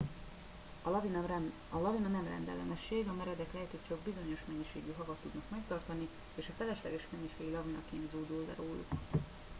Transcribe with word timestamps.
a 0.83 0.89
lavina 0.89 2.07
nem 2.15 2.27
rendellenesség 2.29 3.07
a 3.07 3.13
meredek 3.13 3.53
lejtők 3.53 3.87
csak 3.87 3.99
bizonyos 3.99 4.39
mennyiségű 4.47 4.93
havat 4.97 5.17
tudnak 5.21 5.49
megtartani 5.51 6.07
és 6.35 6.45
a 6.47 6.53
felesleges 6.57 7.07
mennyiség 7.09 7.51
lavinaként 7.55 8.11
zúdul 8.11 8.45
le 8.47 8.53
róluk 8.57 8.87